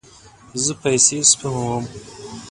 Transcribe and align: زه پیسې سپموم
زه 0.63 0.71
پیسې 0.81 1.17
سپموم 1.29 1.83